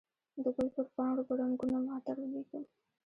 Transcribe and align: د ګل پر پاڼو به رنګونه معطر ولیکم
د 0.43 0.45
ګل 0.55 0.67
پر 0.75 0.85
پاڼو 0.95 1.21
به 1.27 1.33
رنګونه 1.41 1.77
معطر 1.87 2.15
ولیکم 2.19 2.63